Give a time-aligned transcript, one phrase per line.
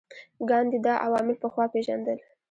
[0.49, 2.17] ګاندي دا عوامل پخوا پېژندل.